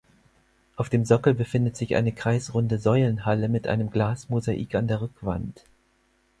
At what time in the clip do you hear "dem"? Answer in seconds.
0.89-1.05